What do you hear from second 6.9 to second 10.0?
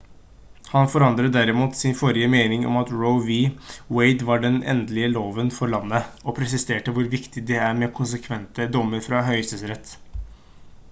hvor viktig det er med konsekvente dommer fra høyesterett